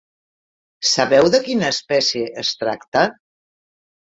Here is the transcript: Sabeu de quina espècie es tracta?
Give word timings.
Sabeu 0.91 1.29
de 1.35 1.41
quina 1.49 1.69
espècie 1.75 2.33
es 2.45 2.53
tracta? 2.63 3.05